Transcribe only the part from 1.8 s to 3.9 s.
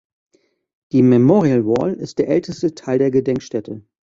ist der älteste Teil der Gedenkstätte.